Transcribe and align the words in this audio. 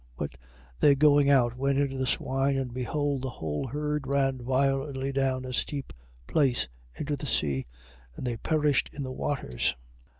But 0.17 0.35
they 0.79 0.95
going 0.95 1.29
out 1.29 1.55
went 1.55 1.77
into 1.77 1.95
the 1.95 2.07
swine, 2.07 2.57
and 2.57 2.73
behold 2.73 3.21
the 3.21 3.29
whole 3.29 3.67
herd 3.67 4.07
ran 4.07 4.39
violently 4.39 5.11
down 5.11 5.45
a 5.45 5.53
steep 5.53 5.93
place 6.25 6.67
into 6.95 7.15
the 7.15 7.27
sea: 7.27 7.67
and 8.15 8.25
they 8.25 8.37
perished 8.37 8.89
in 8.93 9.03
the 9.03 9.11
waters. 9.11 9.75